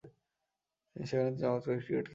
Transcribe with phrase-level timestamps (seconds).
[0.95, 2.09] সেখানে তিনি চমৎকারভাবে ক্রিকেট খেলতেন।